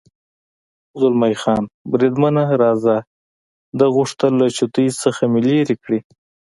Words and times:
زلمی 0.99 1.33
خان: 1.41 1.63
بریدمنه، 1.91 2.43
راځه، 2.63 2.97
ده 3.77 3.85
غوښتل 3.95 4.33
چې 4.55 4.63
له 4.65 4.69
دوی 4.73 4.87
څخه 5.03 5.23
مې 5.31 5.41
لرې 5.47 5.75
کړي. 5.83 5.99